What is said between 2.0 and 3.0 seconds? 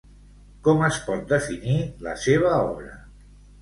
la seva obra?